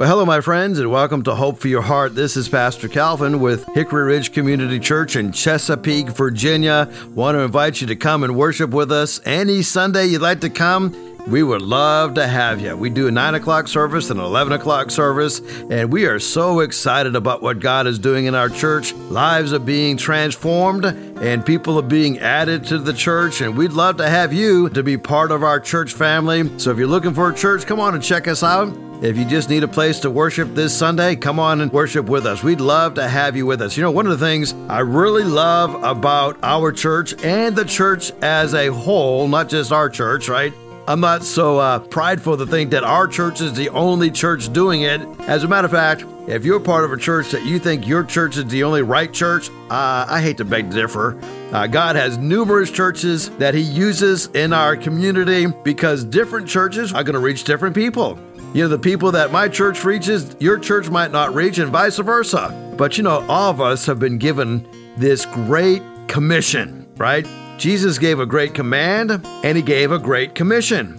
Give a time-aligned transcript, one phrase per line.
[0.00, 2.14] Well, hello, my friends, and welcome to Hope for Your Heart.
[2.14, 6.90] This is Pastor Calvin with Hickory Ridge Community Church in Chesapeake, Virginia.
[7.14, 10.48] Want to invite you to come and worship with us any Sunday you'd like to
[10.48, 10.96] come.
[11.28, 12.74] We would love to have you.
[12.78, 16.60] We do a 9 o'clock service and an 11 o'clock service, and we are so
[16.60, 18.94] excited about what God is doing in our church.
[18.94, 23.98] Lives are being transformed, and people are being added to the church, and we'd love
[23.98, 26.58] to have you to be part of our church family.
[26.58, 28.89] So if you're looking for a church, come on and check us out.
[29.02, 32.26] If you just need a place to worship this Sunday, come on and worship with
[32.26, 32.42] us.
[32.42, 33.74] We'd love to have you with us.
[33.74, 38.12] You know, one of the things I really love about our church and the church
[38.20, 40.52] as a whole, not just our church, right?
[40.86, 44.82] I'm not so uh, prideful to think that our church is the only church doing
[44.82, 45.00] it.
[45.20, 48.04] As a matter of fact, if you're part of a church that you think your
[48.04, 51.18] church is the only right church, uh, I hate to beg to differ.
[51.52, 57.02] Uh, God has numerous churches that He uses in our community because different churches are
[57.02, 58.18] going to reach different people.
[58.52, 61.98] You know, the people that my church reaches, your church might not reach, and vice
[61.98, 62.74] versa.
[62.76, 64.66] But you know, all of us have been given
[64.96, 67.26] this great commission, right?
[67.58, 69.10] Jesus gave a great command
[69.44, 70.96] and he gave a great commission.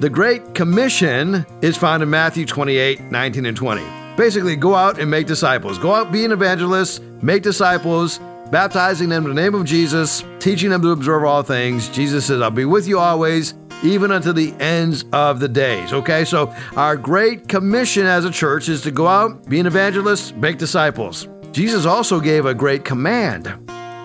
[0.00, 3.82] The Great Commission is found in Matthew 28 19 and 20.
[4.16, 5.78] Basically, go out and make disciples.
[5.78, 8.18] Go out, be an evangelist, make disciples,
[8.50, 11.90] baptizing them in the name of Jesus, teaching them to observe all things.
[11.90, 13.52] Jesus says, I'll be with you always,
[13.82, 15.92] even unto the ends of the days.
[15.92, 20.36] Okay, so our great commission as a church is to go out, be an evangelist,
[20.36, 21.28] make disciples.
[21.52, 23.46] Jesus also gave a great command.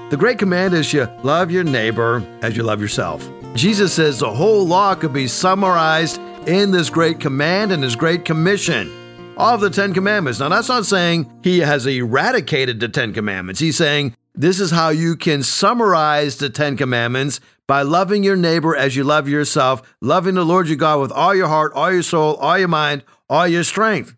[0.10, 3.28] The great command is you love your neighbor as you love yourself.
[3.56, 8.26] Jesus says the whole law could be summarized in this great command and this great
[8.26, 8.92] commission.
[9.38, 10.40] Of the Ten Commandments.
[10.40, 13.60] Now, that's not saying he has eradicated the Ten Commandments.
[13.60, 18.76] He's saying this is how you can summarize the Ten Commandments by loving your neighbor
[18.76, 22.04] as you love yourself, loving the Lord your God with all your heart, all your
[22.04, 24.16] soul, all your mind, all your strength.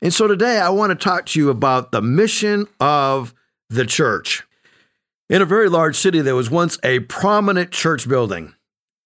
[0.00, 3.34] And so today I want to talk to you about the mission of
[3.70, 4.42] the church.
[5.30, 8.54] In a very large city, there was once a prominent church building.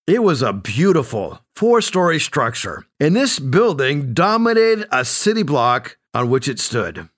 [0.07, 6.31] It was a beautiful four story structure, and this building dominated a city block on
[6.31, 7.09] which it stood.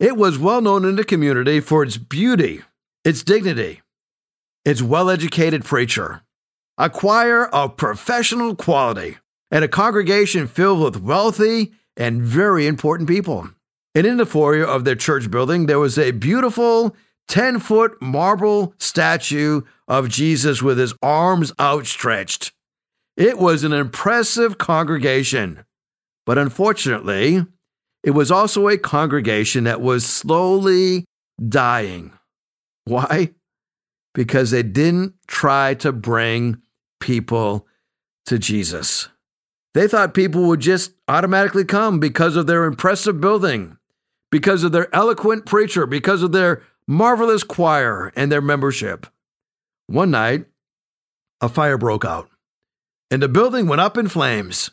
[0.00, 2.62] It was well known in the community for its beauty,
[3.04, 3.82] its dignity,
[4.64, 6.22] its well educated preacher,
[6.78, 9.18] a choir of professional quality,
[9.50, 13.50] and a congregation filled with wealthy and very important people.
[13.94, 16.96] And in the foyer of their church building, there was a beautiful
[17.28, 22.52] 10 foot marble statue of Jesus with his arms outstretched.
[23.16, 25.64] It was an impressive congregation,
[26.24, 27.44] but unfortunately,
[28.02, 31.04] it was also a congregation that was slowly
[31.48, 32.12] dying.
[32.84, 33.32] Why?
[34.14, 36.60] Because they didn't try to bring
[37.00, 37.66] people
[38.26, 39.08] to Jesus.
[39.74, 43.78] They thought people would just automatically come because of their impressive building,
[44.30, 49.06] because of their eloquent preacher, because of their marvelous choir and their membership.
[49.86, 50.44] One night,
[51.40, 52.28] a fire broke out,
[53.10, 54.70] and the building went up in flames.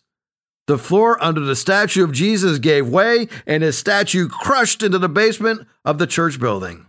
[0.68, 5.10] The floor under the statue of Jesus gave way, and his statue crushed into the
[5.10, 6.86] basement of the church building.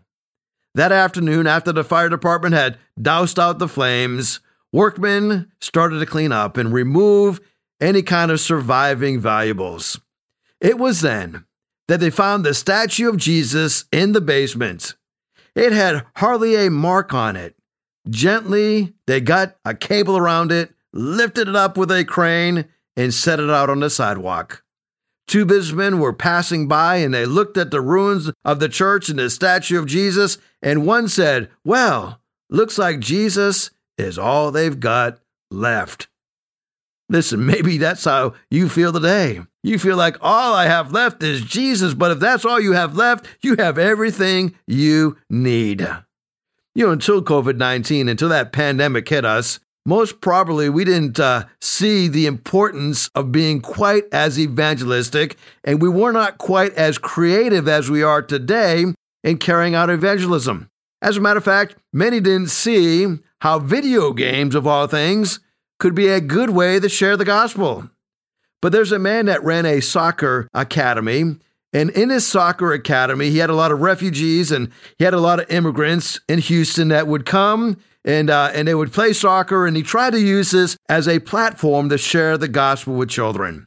[0.75, 4.41] That afternoon, after the fire department had doused out the flames,
[4.73, 7.41] workmen started to clean up and remove
[7.81, 10.01] any kind of surviving valuables.
[10.61, 11.45] It was then
[11.89, 14.95] that they found the statue of Jesus in the basement.
[15.57, 17.57] It had hardly a mark on it.
[18.09, 22.67] Gently, they got a cable around it, lifted it up with a crane,
[22.97, 24.63] and set it out on the sidewalk.
[25.31, 29.21] Two businessmen were passing by and they looked at the ruins of the church and
[29.21, 35.21] the statue of Jesus, and one said, Well, looks like Jesus is all they've got
[35.49, 36.09] left.
[37.09, 39.43] Listen, maybe that's how you feel today.
[39.63, 42.97] You feel like all I have left is Jesus, but if that's all you have
[42.97, 45.83] left, you have everything you need.
[46.75, 51.45] You know, until COVID 19, until that pandemic hit us, most probably we didn't uh,
[51.61, 57.67] see the importance of being quite as evangelistic, and we were not quite as creative
[57.67, 58.85] as we are today
[59.25, 60.69] in carrying out evangelism.
[61.03, 63.07] As a matter of fact, many didn't see
[63.41, 65.41] how video games, of all things,
[65.79, 67.89] could be a good way to share the gospel.
[68.61, 71.37] But there's a man that ran a soccer academy.
[71.73, 75.21] And in his soccer academy, he had a lot of refugees and he had a
[75.21, 79.67] lot of immigrants in Houston that would come and, uh, and they would play soccer.
[79.67, 83.67] And he tried to use this as a platform to share the gospel with children.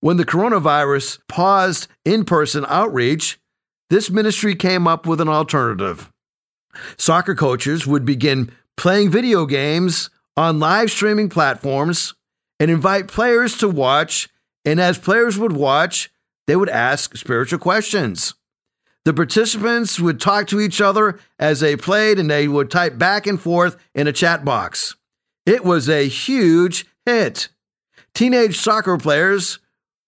[0.00, 3.38] When the coronavirus paused in person outreach,
[3.88, 6.10] this ministry came up with an alternative.
[6.96, 12.14] Soccer coaches would begin playing video games on live streaming platforms
[12.58, 14.28] and invite players to watch.
[14.64, 16.10] And as players would watch,
[16.46, 18.34] they would ask spiritual questions.
[19.04, 23.26] The participants would talk to each other as they played and they would type back
[23.26, 24.94] and forth in a chat box.
[25.44, 27.48] It was a huge hit.
[28.14, 29.58] Teenage soccer players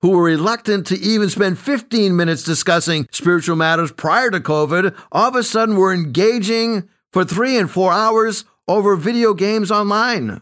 [0.01, 5.29] who were reluctant to even spend 15 minutes discussing spiritual matters prior to COVID all
[5.29, 10.41] of a sudden were engaging for three and four hours over video games online.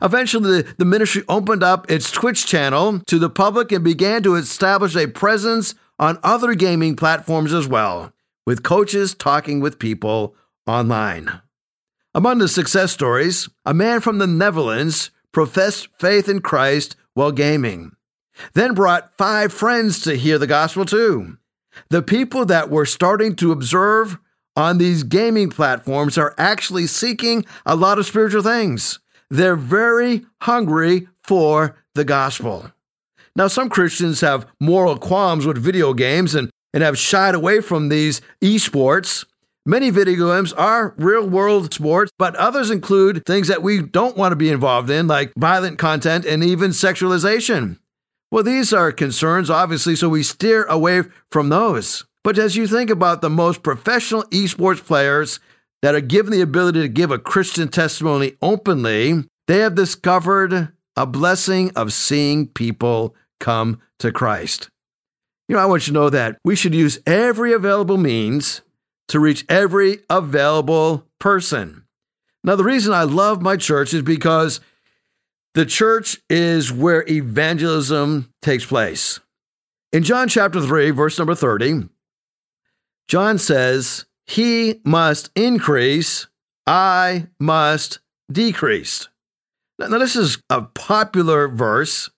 [0.00, 4.96] Eventually, the, ministry opened up its Twitch channel to the public and began to establish
[4.96, 8.12] a presence on other gaming platforms as well,
[8.46, 10.34] with coaches talking with people
[10.66, 11.40] online.
[12.14, 17.92] Among the success stories, a man from the Netherlands professed faith in Christ while gaming,
[18.54, 21.38] then brought five friends to hear the gospel too.
[21.90, 24.18] The people that were starting to observe
[24.56, 29.00] on these gaming platforms are actually seeking a lot of spiritual things.
[29.30, 32.70] They're very hungry for the gospel.
[33.36, 37.88] Now, some Christians have moral qualms with video games and, and have shied away from
[37.88, 39.24] these esports.
[39.66, 44.32] Many video games are real world sports, but others include things that we don't want
[44.32, 47.78] to be involved in, like violent content and even sexualization.
[48.30, 52.04] Well, these are concerns, obviously, so we steer away from those.
[52.22, 55.40] But as you think about the most professional esports players
[55.82, 61.06] that are given the ability to give a Christian testimony openly, they have discovered a
[61.06, 63.14] blessing of seeing people
[63.44, 64.70] come to Christ.
[65.48, 68.62] You know, I want you to know that we should use every available means
[69.08, 71.84] to reach every available person.
[72.42, 74.60] Now, the reason I love my church is because
[75.54, 79.20] the church is where evangelism takes place.
[79.92, 81.88] In John chapter 3, verse number 30,
[83.08, 86.26] John says, He must increase,
[86.66, 88.00] I must
[88.32, 89.08] decrease.
[89.78, 92.08] Now, now, this is a popular verse,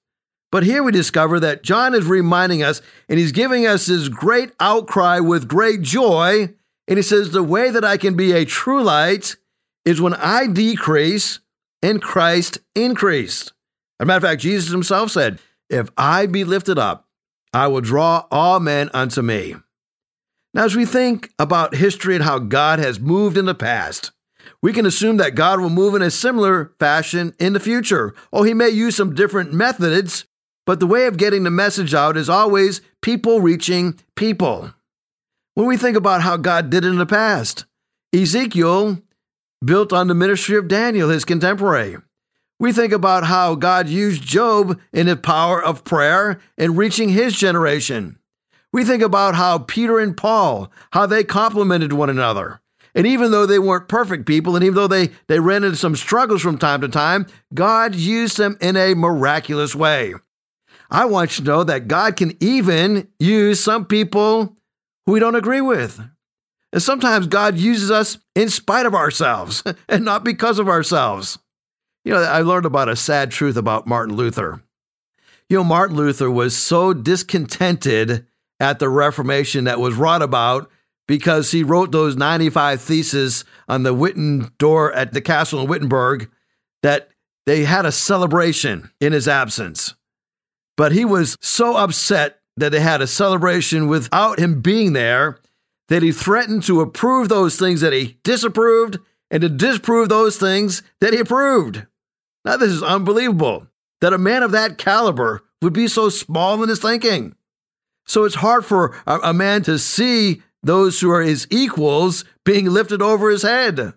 [0.52, 4.52] but here we discover that John is reminding us, and he's giving us this great
[4.60, 6.54] outcry with great joy.
[6.88, 9.36] And he says, The way that I can be a true light
[9.84, 11.40] is when I decrease
[11.82, 13.52] and Christ increased.
[13.98, 15.38] As a matter of fact, Jesus himself said,
[15.68, 17.08] If I be lifted up,
[17.52, 19.56] I will draw all men unto me.
[20.54, 24.12] Now, as we think about history and how God has moved in the past,
[24.62, 28.14] we can assume that God will move in a similar fashion in the future.
[28.32, 30.24] Oh, he may use some different methods,
[30.66, 34.74] but the way of getting the message out is always people reaching people.
[35.54, 37.64] When we think about how God did it in the past,
[38.12, 39.00] Ezekiel
[39.64, 41.96] built on the ministry of Daniel, his contemporary.
[42.58, 47.34] We think about how God used Job in the power of prayer in reaching his
[47.34, 48.18] generation.
[48.72, 52.60] We think about how Peter and Paul, how they complemented one another.
[52.94, 55.96] And even though they weren't perfect people, and even though they, they ran into some
[55.96, 60.14] struggles from time to time, God used them in a miraculous way.
[60.90, 64.56] I want you to know that God can even use some people
[65.04, 66.00] who we don't agree with.
[66.72, 71.38] And sometimes God uses us in spite of ourselves and not because of ourselves.
[72.04, 74.62] You know, I learned about a sad truth about Martin Luther.
[75.48, 78.26] You know, Martin Luther was so discontented
[78.60, 80.70] at the Reformation that was wrought about
[81.08, 86.30] because he wrote those 95 theses on the Witten door at the castle in Wittenberg
[86.82, 87.10] that
[87.44, 89.94] they had a celebration in his absence.
[90.76, 95.38] But he was so upset that they had a celebration without him being there
[95.88, 98.98] that he threatened to approve those things that he disapproved
[99.30, 101.86] and to disprove those things that he approved.
[102.44, 103.66] Now, this is unbelievable
[104.00, 107.34] that a man of that caliber would be so small in his thinking.
[108.06, 113.02] So it's hard for a, man to see those who are his equals being lifted
[113.02, 113.94] over his head.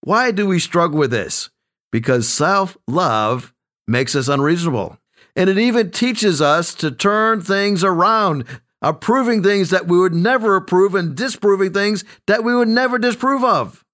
[0.00, 1.50] Why do we struggle with this?
[1.90, 3.52] Because self love
[3.86, 4.98] makes us unreasonable.
[5.34, 8.44] And it even teaches us to turn things around,
[8.82, 13.42] approving things that we would never approve and disproving things that we would never disprove
[13.42, 13.84] of.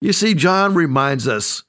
[0.00, 1.64] You see, John reminds us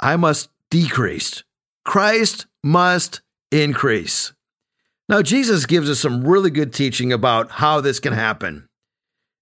[0.00, 1.42] I must decrease,
[1.84, 4.32] Christ must increase.
[5.08, 8.68] Now, Jesus gives us some really good teaching about how this can happen.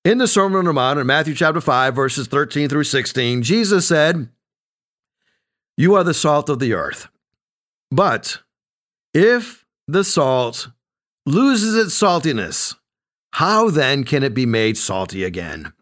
[0.05, 3.87] In the Sermon on the Mount in Matthew chapter 5, verses 13 through 16, Jesus
[3.87, 4.29] said,
[5.76, 7.07] You are the salt of the earth.
[7.93, 8.41] But
[9.14, 10.69] if the salt
[11.26, 12.75] loses its saltiness,
[13.33, 15.73] how then can it be made salty again?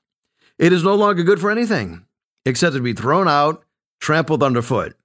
[0.59, 2.05] It is no longer good for anything
[2.45, 3.65] except to be thrown out,
[4.01, 4.97] trampled underfoot.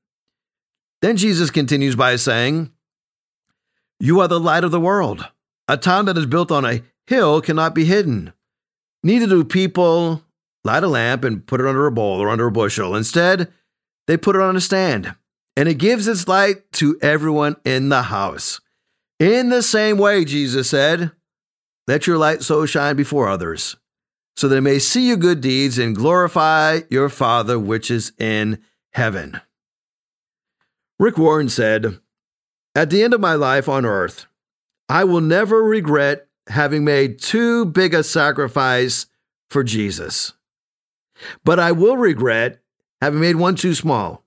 [1.01, 2.71] Then Jesus continues by saying,
[3.99, 5.25] you are the light of the world.
[5.67, 8.33] A town that is built on a hill cannot be hidden.
[9.03, 10.23] Neither do people
[10.63, 12.95] light a lamp and put it under a bowl or under a bushel.
[12.95, 13.51] Instead,
[14.07, 15.15] they put it on a stand,
[15.55, 18.61] and it gives its light to everyone in the house.
[19.19, 21.11] In the same way, Jesus said,
[21.87, 23.75] let your light so shine before others,
[24.35, 28.61] so they may see your good deeds and glorify your Father which is in
[28.93, 29.39] heaven.
[30.97, 31.99] Rick Warren said,
[32.73, 34.25] At the end of my life on earth,
[34.89, 39.05] I will never regret having made too big a sacrifice
[39.49, 40.33] for Jesus.
[41.43, 42.61] But I will regret
[42.99, 44.24] having made one too small.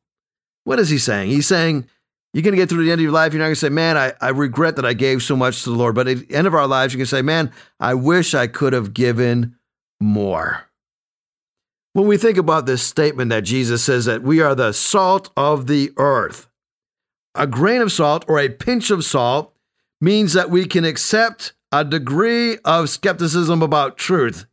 [0.69, 1.31] What is he saying?
[1.31, 1.87] He's saying,
[2.35, 3.33] you're going to get through the end of your life.
[3.33, 5.71] You're not going to say, man, I, I regret that I gave so much to
[5.71, 5.95] the Lord.
[5.95, 8.75] But at the end of our lives, you can say, man, I wish I could
[8.75, 9.57] have given
[9.99, 10.67] more.
[11.95, 15.69] When we think about this statement that Jesus says that we are the salt of
[15.69, 16.51] the earth,
[17.35, 19.57] a grain of salt or a pinch of salt
[20.03, 24.45] means that we can accept a degree of skepticism about truth.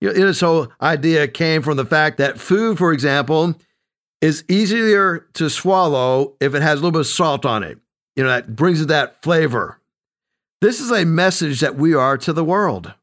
[0.00, 3.56] You know, this whole idea came from the fact that food, for example,
[4.20, 7.78] is easier to swallow if it has a little bit of salt on it.
[8.16, 9.80] You know, that brings it that flavor.
[10.60, 12.94] This is a message that we are to the world.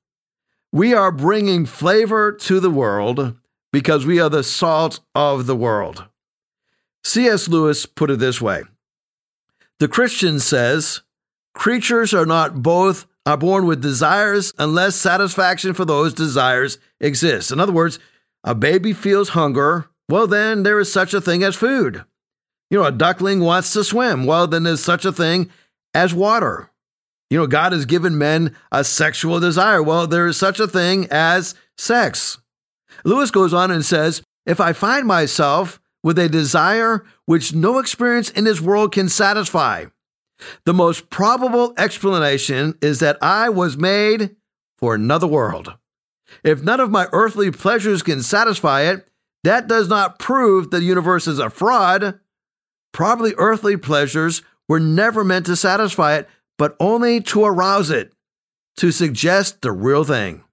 [0.72, 3.36] We are bringing flavor to the world
[3.72, 6.06] because we are the salt of the world.
[7.04, 7.48] C.S.
[7.48, 8.64] Lewis put it this way
[9.80, 11.02] The Christian says,
[11.54, 17.52] creatures are not both are born with desires unless satisfaction for those desires exists.
[17.52, 18.00] In other words,
[18.44, 22.04] a baby feels hunger well, then there is such a thing as food.
[22.70, 24.26] You know, a duckling wants to swim.
[24.26, 25.50] Well, then there's such a thing
[25.94, 26.70] as water.
[27.30, 29.82] You know, God has given men a sexual desire.
[29.82, 32.38] Well, there is such a thing as sex.
[33.06, 38.30] Lewis goes on and says, If I find myself with a desire which no experience
[38.30, 39.86] in this world can satisfy,
[40.66, 44.36] the most probable explanation is that I was made
[44.78, 45.74] for another world.
[46.44, 49.08] If none of my earthly pleasures can satisfy it,
[49.44, 52.20] that does not prove the universe is a fraud.
[52.94, 58.14] Probably earthly pleasures were never meant to satisfy it, but only to arouse it,
[58.78, 60.44] to suggest the real thing.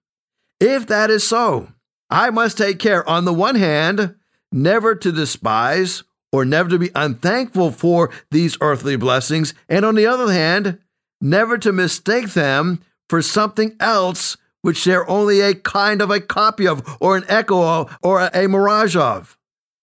[0.60, 1.72] If that is so,
[2.10, 4.14] I must take care, on the one hand,
[4.50, 6.02] never to despise
[6.32, 10.78] or never to be unthankful for these earthly blessings, and on the other hand,
[11.20, 16.66] never to mistake them for something else which they're only a kind of a copy
[16.66, 19.38] of, or an echo of, or a, a mirage of.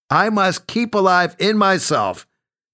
[0.10, 2.27] I must keep alive in myself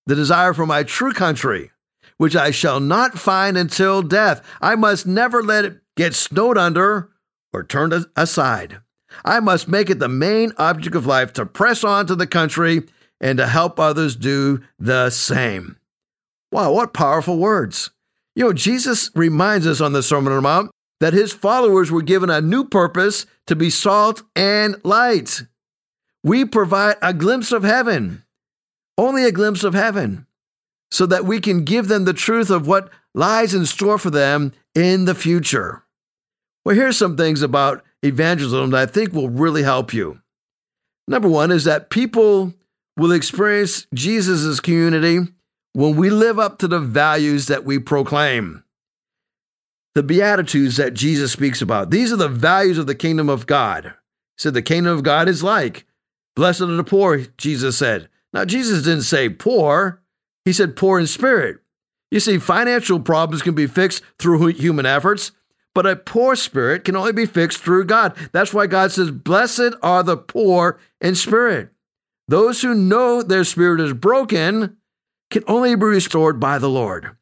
[0.05, 1.71] the desire for my true country,
[2.17, 4.45] which I shall not find until death.
[4.61, 7.09] I must never let it get snowed under
[7.53, 8.79] or turned aside.
[9.23, 12.83] I must make it the main object of life to press on to the country
[13.19, 15.77] and to help others do the same.
[16.51, 17.91] Wow, what powerful words.
[18.35, 22.03] You know, Jesus reminds us on the Sermon on the Mount that his followers were
[22.03, 25.41] given a new purpose to be salt and light.
[26.23, 28.23] We provide a glimpse of heaven,
[28.99, 30.27] only a glimpse of heaven,
[30.91, 34.53] so that we can give them the truth of what lies in store for them
[34.75, 35.83] in the future.
[36.63, 40.21] Well, here's some things about evangelism that I think will really help you.
[41.07, 42.53] Number one is that people
[42.95, 45.21] will experience Jesus' community
[45.73, 48.63] when we live up to the values that we proclaim
[49.95, 51.91] the Beatitudes that Jesus speaks about.
[51.91, 53.85] These are the values of the kingdom of God.
[53.85, 53.91] He
[54.37, 55.85] said, The kingdom of God is like,
[56.35, 58.09] blessed are the poor, Jesus said.
[58.33, 60.01] Now, Jesus didn't say poor,
[60.45, 61.57] he said poor in spirit.
[62.09, 65.31] You see, financial problems can be fixed through human efforts,
[65.73, 68.15] but a poor spirit can only be fixed through God.
[68.33, 71.69] That's why God says, Blessed are the poor in spirit.
[72.27, 74.77] Those who know their spirit is broken
[75.29, 77.15] can only be restored by the Lord.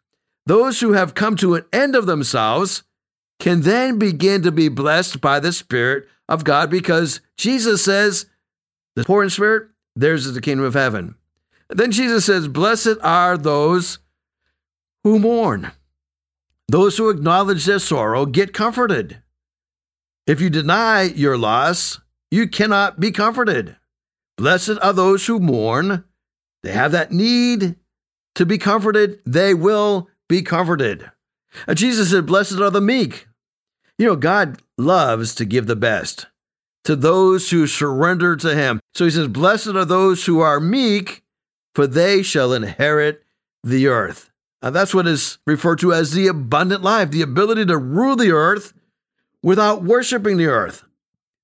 [0.46, 2.84] Those who have come to an end of themselves
[3.40, 8.26] can then begin to be blessed by the Spirit of God because Jesus says,
[8.96, 11.16] The poor in spirit, theirs is the kingdom of heaven.
[11.70, 14.00] Then Jesus says, Blessed are those
[15.04, 15.72] who mourn.
[16.68, 19.22] Those who acknowledge their sorrow get comforted.
[20.28, 23.76] If you deny your loss, you cannot be comforted.
[24.38, 26.04] Blessed are those who mourn.
[26.62, 27.76] They have that need
[28.36, 29.20] to be comforted.
[29.26, 31.12] They will be comforted.
[31.68, 33.28] Uh, Jesus said, Blessed are the meek.
[33.98, 36.28] You know, God loves to give the best
[36.86, 38.80] to those who surrender to Him.
[38.96, 41.24] So He says, Blessed are those who are meek,
[41.76, 43.24] for they shall inherit
[43.64, 44.32] the earth.
[44.62, 48.32] Now, that's what is referred to as the abundant life, the ability to rule the
[48.32, 48.74] earth
[49.42, 50.84] without worshiping the earth.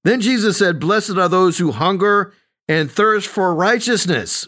[0.04, 2.34] Then Jesus said, Blessed are those who hunger
[2.68, 4.48] and thirst for righteousness.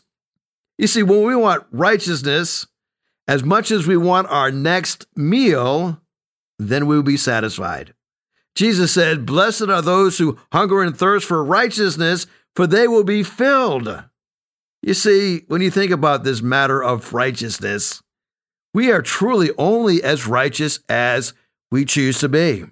[0.77, 2.67] You see, when we want righteousness,
[3.27, 6.01] as much as we want our next meal,
[6.59, 7.93] then we will be satisfied.
[8.55, 13.21] Jesus said, Blessed are those who hunger and thirst for righteousness, for they will be
[13.21, 14.03] filled.
[14.81, 18.01] You see, when you think about this matter of righteousness,
[18.73, 21.33] we are truly only as righteous as
[21.71, 22.65] we choose to be.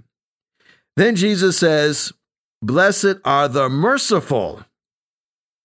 [0.96, 2.14] Then Jesus says,
[2.62, 4.64] Blessed are the merciful.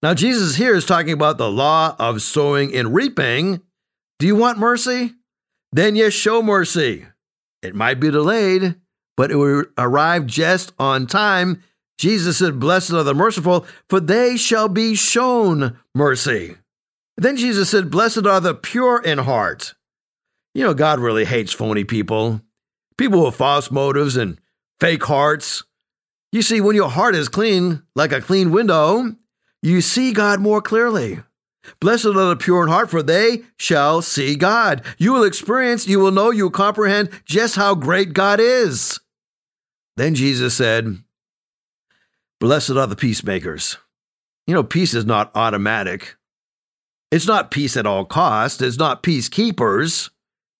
[0.02, 3.60] Now, Jesus here is talking about the law of sowing and reaping.
[4.20, 5.14] Do you want mercy?
[5.72, 7.06] Then yes, show mercy.
[7.62, 8.74] It might be delayed,
[9.16, 11.62] but it will arrive just on time.
[11.96, 16.56] Jesus said, Blessed are the merciful, for they shall be shown mercy.
[17.16, 19.72] Then Jesus said, Blessed are the pure in heart.
[20.54, 22.42] You know, God really hates phony people,
[22.98, 24.38] people with false motives and
[24.80, 25.62] fake hearts.
[26.30, 29.16] You see, when your heart is clean, like a clean window,
[29.62, 31.20] you see God more clearly.
[31.80, 34.82] Blessed are the pure in heart, for they shall see God.
[34.98, 38.98] You will experience, you will know, you will comprehend just how great God is.
[39.96, 40.98] Then Jesus said,
[42.40, 43.76] Blessed are the peacemakers.
[44.46, 46.16] You know, peace is not automatic.
[47.10, 48.62] It's not peace at all costs.
[48.62, 50.10] It's not peacekeepers.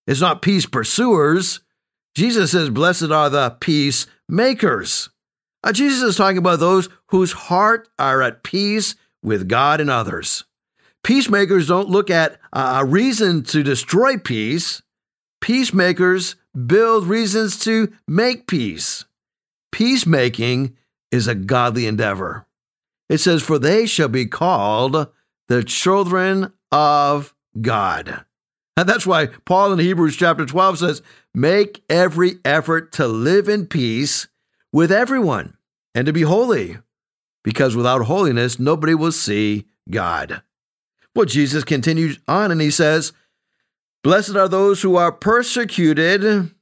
[0.07, 1.61] It's not peace pursuers.
[2.15, 5.09] Jesus says, Blessed are the peacemakers.
[5.63, 10.45] Uh, Jesus is talking about those whose heart are at peace with God and others.
[11.03, 14.83] Peacemakers don't look at a reason to destroy peace.
[15.41, 19.05] Peacemakers build reasons to make peace.
[19.73, 20.77] Peacemaking
[21.11, 22.47] is a godly endeavor.
[23.09, 25.09] It says, For they shall be called
[25.49, 28.25] the children of God.
[28.77, 31.03] And that's why Paul in Hebrews chapter 12 says,
[31.35, 34.29] Make every effort to live in peace
[34.73, 35.57] with everyone
[35.95, 36.79] and to be holy,
[37.43, 40.43] because without holiness, nobody will see God.
[41.15, 43.13] Well, Jesus continues on and he says,
[44.03, 46.55] Blessed are those who are persecuted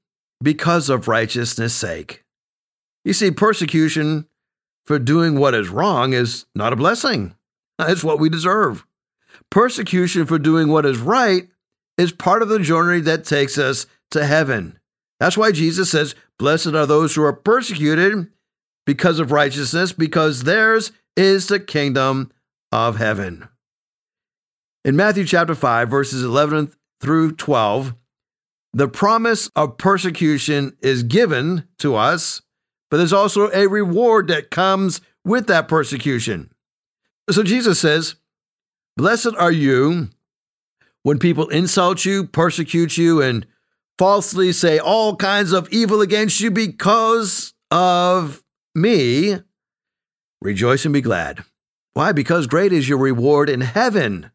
[0.42, 2.24] because of righteousness' sake.
[3.04, 4.26] You see, persecution
[4.86, 7.34] for doing what is wrong is not a blessing.
[7.78, 8.84] It's what we deserve.
[9.50, 11.48] Persecution for doing what is right
[11.96, 14.78] is part of the journey that takes us to heaven.
[15.20, 18.28] That's why Jesus says, Blessed are those who are persecuted
[18.86, 22.32] because of righteousness, because theirs is the kingdom
[22.72, 23.48] of heaven.
[24.88, 26.72] In Matthew chapter 5, verses 11
[27.02, 27.94] through 12,
[28.72, 32.40] the promise of persecution is given to us,
[32.90, 36.50] but there's also a reward that comes with that persecution.
[37.30, 38.14] So Jesus says,
[38.96, 40.08] Blessed are you
[41.02, 43.46] when people insult you, persecute you, and
[43.98, 48.42] falsely say all kinds of evil against you because of
[48.74, 49.36] me,
[50.40, 51.44] rejoice and be glad.
[51.92, 52.12] Why?
[52.12, 54.30] Because great is your reward in heaven.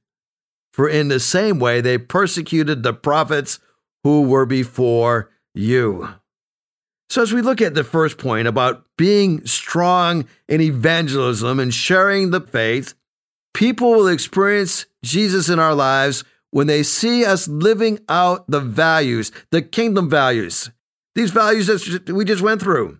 [0.74, 3.60] For in the same way they persecuted the prophets
[4.04, 6.10] who were before you.
[7.10, 12.32] So, as we look at the first point about being strong in evangelism and sharing
[12.32, 12.96] the faith,
[13.54, 19.32] people will experience Jesus in our lives when they see us living out the values,
[19.52, 20.72] the kingdom values,
[21.14, 23.00] these values that we just went through,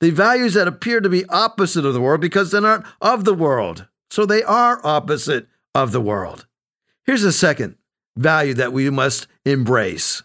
[0.00, 3.34] the values that appear to be opposite of the world because they're not of the
[3.34, 3.88] world.
[4.10, 6.46] So they are opposite of the world.
[7.10, 7.74] Here's a second
[8.16, 10.22] value that we must embrace.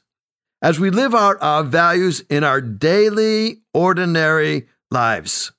[0.62, 5.52] As we live out our values in our daily, ordinary lives,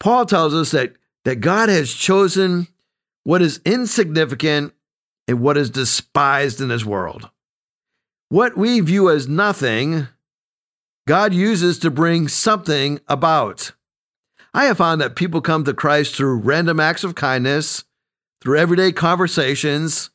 [0.00, 0.94] Paul tells us that,
[1.26, 2.66] that God has chosen
[3.22, 4.74] what is insignificant
[5.28, 7.30] and what is despised in this world.
[8.28, 10.08] What we view as nothing,
[11.06, 13.74] God uses to bring something about.
[14.52, 17.84] I have found that people come to Christ through random acts of kindness,
[18.40, 20.10] through everyday conversations,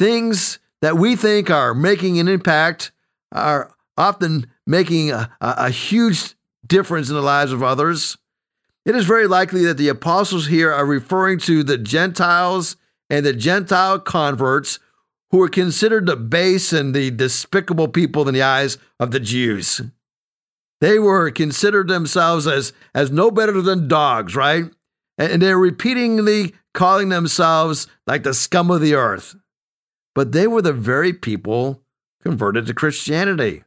[0.00, 2.90] things that we think are making an impact
[3.32, 6.34] are often making a, a, huge
[6.66, 8.16] difference in the lives of others.
[8.86, 12.76] It is very likely that the apostles here are referring to the Gentiles
[13.10, 14.78] and the Gentile converts
[15.32, 19.82] who were considered the base and the despicable people in the eyes of the Jews.
[20.80, 24.64] They were considered themselves as, as no better than dogs, right?
[25.18, 29.36] And they're repeatedly calling themselves like the scum of the earth.
[30.14, 31.82] But they were the very people
[32.22, 33.64] converted to Christianity.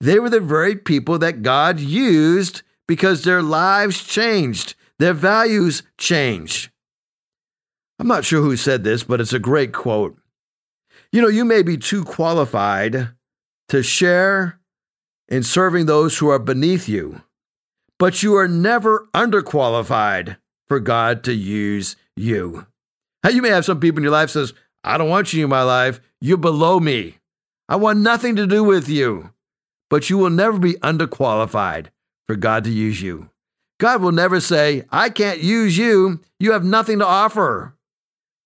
[0.00, 6.70] They were the very people that God used because their lives changed, their values changed.
[7.98, 10.16] I'm not sure who said this, but it's a great quote.
[11.12, 13.10] You know, you may be too qualified
[13.68, 14.58] to share
[15.28, 17.20] in serving those who are beneath you,
[17.98, 22.66] but you are never underqualified for God to use you.
[23.30, 25.62] You may have some people in your life says, I don't want you in my
[25.62, 26.00] life.
[26.20, 27.18] You're below me.
[27.68, 29.30] I want nothing to do with you.
[29.88, 31.86] But you will never be underqualified
[32.26, 33.28] for God to use you.
[33.78, 36.20] God will never say, I can't use you.
[36.38, 37.74] You have nothing to offer.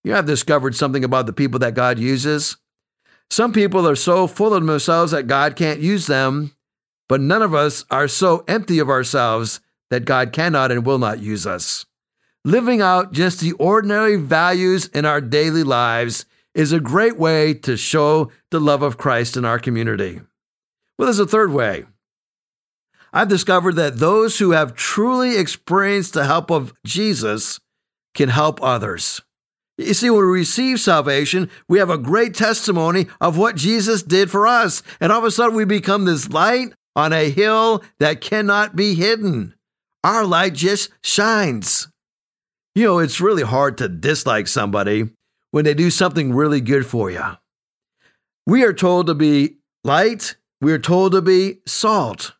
[0.04, 2.56] You have discovered something about the people that God uses.
[3.30, 6.54] Some people are so full of themselves that God can't use them,
[7.08, 11.20] but none of us are so empty of ourselves that God cannot and will not
[11.20, 11.86] use us.
[12.46, 17.74] Living out just the ordinary values in our daily lives is a great way to
[17.74, 20.20] show the love of Christ in our community.
[20.98, 21.86] Well, there's a third way.
[23.14, 27.60] I've discovered that those who have truly experienced the help of Jesus
[28.14, 29.22] can help others.
[29.78, 34.30] You see, when we receive salvation, we have a great testimony of what Jesus did
[34.30, 34.82] for us.
[35.00, 38.94] And all of a sudden, we become this light on a hill that cannot be
[38.94, 39.54] hidden.
[40.04, 41.88] Our light just shines.
[42.76, 45.10] You know, it's really hard to dislike somebody
[45.52, 47.22] when they do something really good for you.
[48.46, 52.32] We are told to be light, we are told to be salt.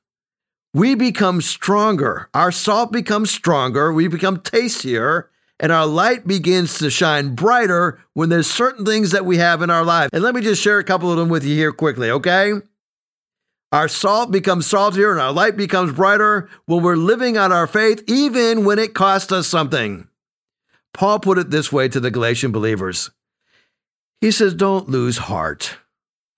[0.73, 2.29] We become stronger.
[2.35, 8.29] Our salt becomes stronger, we become tastier, and our light begins to shine brighter when
[8.29, 10.11] there's certain things that we have in our life.
[10.13, 12.55] And let me just share a couple of them with you here quickly, okay?
[13.71, 18.03] Our salt becomes saltier and our light becomes brighter when we're living out our faith,
[18.09, 20.09] even when it costs us something.
[20.95, 23.11] Paul put it this way to the Galatian believers
[24.21, 25.77] He says, Don't lose heart,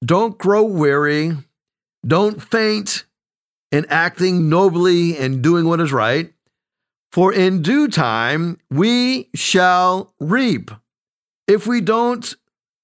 [0.04, 1.32] don't grow weary,
[2.04, 3.04] don't faint
[3.70, 6.32] in acting nobly and doing what is right.
[7.12, 10.70] For in due time we shall reap.
[11.46, 12.34] If we don't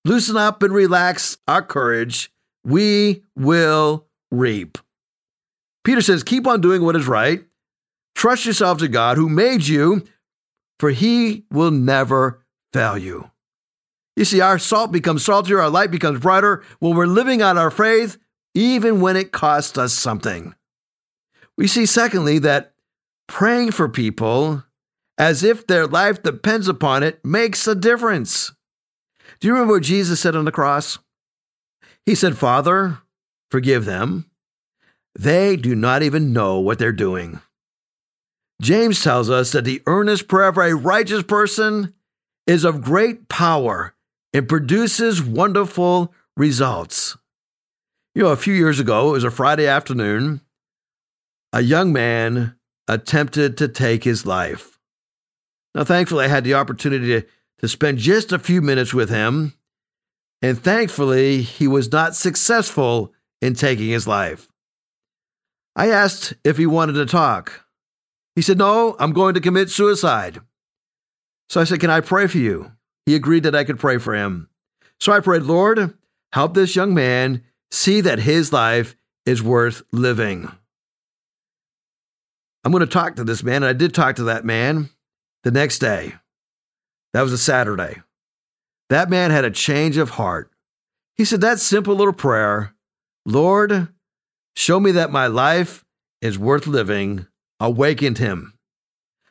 [0.04, 2.32] loosen up and relax our courage,
[2.64, 4.78] we will reap.
[5.84, 7.44] Peter says, Keep on doing what is right.
[8.14, 10.04] Trust yourself to God who made you,
[10.82, 13.30] for he will never fail you.
[14.16, 17.70] You see, our salt becomes saltier, our light becomes brighter when we're living out our
[17.70, 18.18] faith,
[18.52, 20.56] even when it costs us something.
[21.56, 22.74] We see, secondly, that
[23.28, 24.64] praying for people
[25.18, 28.50] as if their life depends upon it makes a difference.
[29.38, 30.98] Do you remember what Jesus said on the cross?
[32.06, 32.98] He said, Father,
[33.52, 34.28] forgive them.
[35.16, 37.40] They do not even know what they're doing.
[38.62, 41.92] James tells us that the earnest prayer of a righteous person
[42.46, 43.92] is of great power
[44.32, 47.16] and produces wonderful results.
[48.14, 50.42] You know, a few years ago, it was a Friday afternoon,
[51.52, 52.54] a young man
[52.86, 54.78] attempted to take his life.
[55.74, 57.26] Now, thankfully, I had the opportunity to,
[57.58, 59.54] to spend just a few minutes with him,
[60.40, 64.48] and thankfully, he was not successful in taking his life.
[65.74, 67.64] I asked if he wanted to talk.
[68.34, 70.40] He said, No, I'm going to commit suicide.
[71.48, 72.72] So I said, Can I pray for you?
[73.06, 74.48] He agreed that I could pray for him.
[75.00, 75.94] So I prayed, Lord,
[76.32, 78.94] help this young man see that his life
[79.26, 80.50] is worth living.
[82.64, 83.56] I'm going to talk to this man.
[83.56, 84.90] And I did talk to that man
[85.42, 86.14] the next day.
[87.12, 88.02] That was a Saturday.
[88.88, 90.50] That man had a change of heart.
[91.16, 92.74] He said that simple little prayer
[93.24, 93.88] Lord,
[94.56, 95.84] show me that my life
[96.20, 97.26] is worth living,
[97.62, 98.52] awakened him.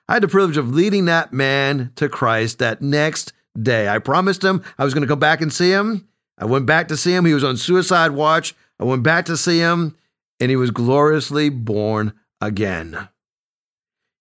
[0.08, 3.88] I had the privilege of leading that man to Christ that next day.
[3.88, 6.08] I promised him I was going to come back and see him.
[6.38, 7.26] I went back to see him.
[7.26, 8.56] He was on suicide watch.
[8.80, 9.96] I went back to see him,
[10.39, 13.08] and he was gloriously born again.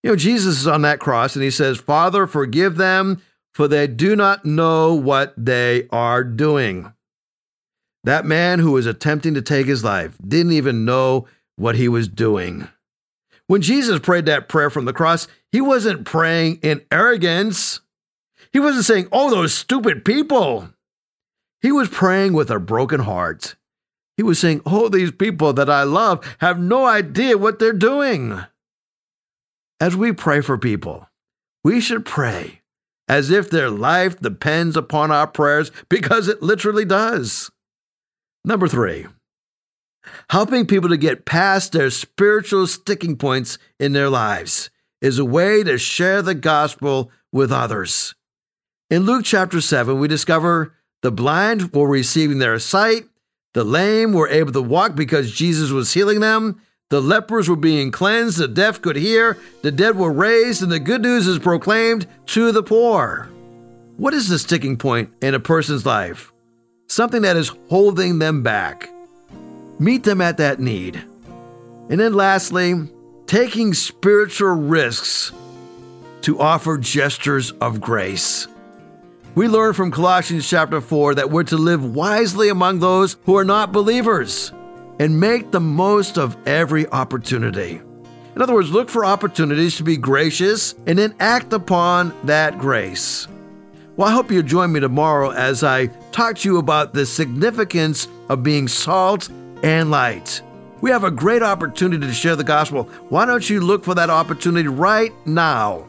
[0.03, 3.21] You know, Jesus is on that cross and he says, Father, forgive them,
[3.53, 6.91] for they do not know what they are doing.
[8.03, 12.07] That man who was attempting to take his life didn't even know what he was
[12.07, 12.67] doing.
[13.51, 17.81] When Jesus prayed that prayer from the cross, he wasn't praying in arrogance.
[18.53, 20.69] He wasn't saying, Oh, those stupid people.
[21.61, 23.57] He was praying with a broken heart.
[24.15, 28.39] He was saying, Oh, these people that I love have no idea what they're doing.
[29.81, 31.09] As we pray for people,
[31.61, 32.61] we should pray
[33.09, 37.51] as if their life depends upon our prayers because it literally does.
[38.45, 39.07] Number three,
[40.29, 44.69] helping people to get past their spiritual sticking points in their lives
[45.01, 48.15] is a way to share the gospel with others.
[48.89, 53.05] In Luke chapter 7, we discover the blind were receiving their sight,
[53.53, 57.89] the lame were able to walk because Jesus was healing them, the lepers were being
[57.89, 62.05] cleansed, the deaf could hear, the dead were raised, and the good news is proclaimed
[62.27, 63.29] to the poor.
[63.95, 66.33] What is the sticking point in a person's life?
[66.87, 68.90] Something that is holding them back.
[69.81, 71.03] Meet them at that need.
[71.89, 72.75] And then lastly,
[73.25, 75.31] taking spiritual risks
[76.21, 78.47] to offer gestures of grace.
[79.33, 83.43] We learn from Colossians chapter 4 that we're to live wisely among those who are
[83.43, 84.53] not believers
[84.99, 87.81] and make the most of every opportunity.
[88.35, 93.27] In other words, look for opportunities to be gracious and then act upon that grace.
[93.97, 98.07] Well, I hope you join me tomorrow as I talk to you about the significance
[98.29, 99.27] of being salt
[99.63, 100.41] and light.
[100.81, 102.83] We have a great opportunity to share the gospel.
[103.09, 105.85] Why don't you look for that opportunity right now?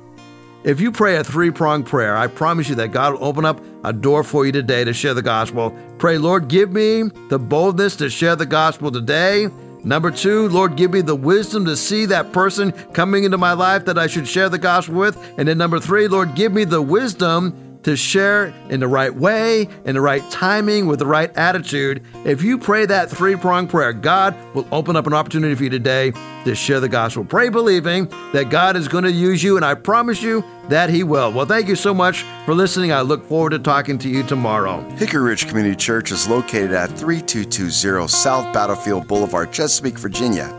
[0.64, 3.60] If you pray a three pronged prayer, I promise you that God will open up
[3.84, 5.76] a door for you today to share the gospel.
[5.98, 9.48] Pray, Lord, give me the boldness to share the gospel today.
[9.82, 13.84] Number two, Lord, give me the wisdom to see that person coming into my life
[13.86, 15.16] that I should share the gospel with.
[15.36, 19.68] And then number three, Lord, give me the wisdom to share in the right way,
[19.84, 22.04] in the right timing, with the right attitude.
[22.24, 25.70] If you pray that three pronged prayer, God will open up an opportunity for you
[25.70, 26.12] today
[26.44, 27.24] to share the gospel.
[27.24, 31.02] Pray believing that God is going to use you, and I promise you that He
[31.02, 31.32] will.
[31.32, 32.92] Well, thank you so much for listening.
[32.92, 34.80] I look forward to talking to you tomorrow.
[34.96, 40.58] Hickory Ridge Community Church is located at 3220 South Battlefield Boulevard, Chesapeake, Virginia.